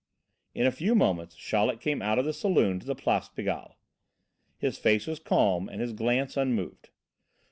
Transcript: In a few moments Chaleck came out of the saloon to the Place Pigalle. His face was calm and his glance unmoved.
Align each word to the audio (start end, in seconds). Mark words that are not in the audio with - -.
In 0.55 0.65
a 0.65 0.71
few 0.71 0.95
moments 0.95 1.35
Chaleck 1.35 1.79
came 1.79 2.01
out 2.01 2.17
of 2.17 2.25
the 2.25 2.33
saloon 2.33 2.79
to 2.79 2.87
the 2.87 2.95
Place 2.95 3.29
Pigalle. 3.29 3.75
His 4.57 4.79
face 4.79 5.05
was 5.05 5.19
calm 5.19 5.69
and 5.69 5.79
his 5.79 5.93
glance 5.93 6.35
unmoved. 6.35 6.89